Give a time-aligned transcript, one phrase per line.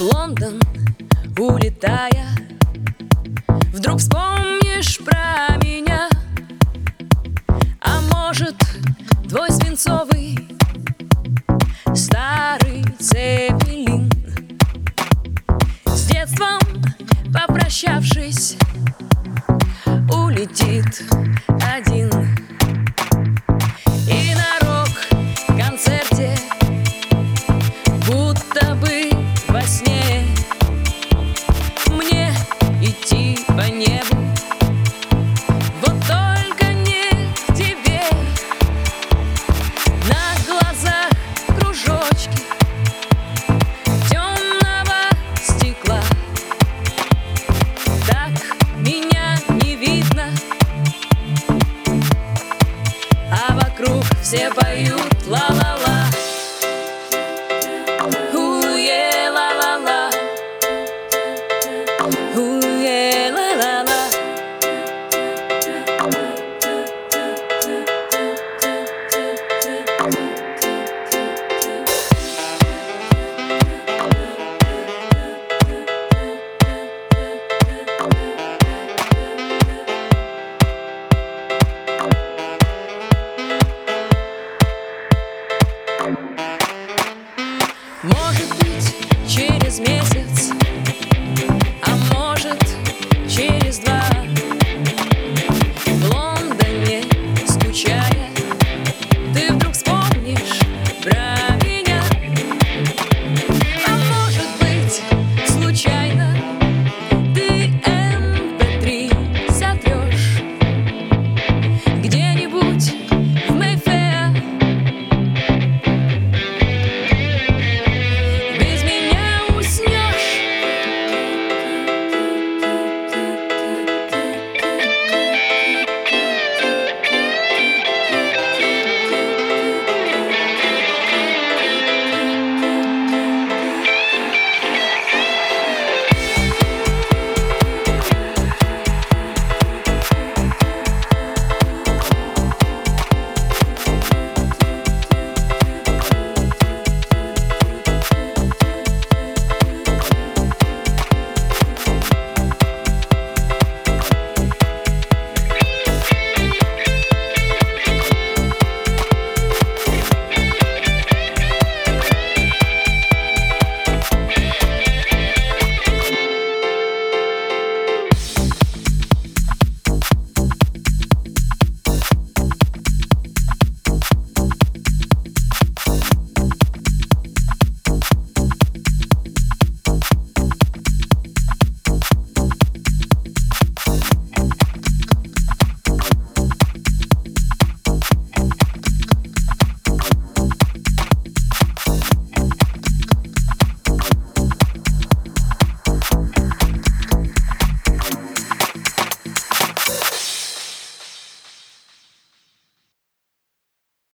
[0.00, 0.58] в Лондон,
[1.36, 2.26] улетая.
[3.70, 6.08] Вдруг вспомнишь про меня
[7.82, 8.56] А может,
[9.28, 10.38] твой свинцовый
[11.94, 14.10] Старый цепелин
[15.84, 16.60] С детством
[17.30, 18.56] попрощавшись
[20.10, 21.04] Улетит
[54.30, 55.59] все поют лава.